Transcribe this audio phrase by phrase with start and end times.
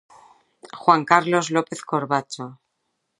[0.79, 2.59] Juan Carlos López Corbacho.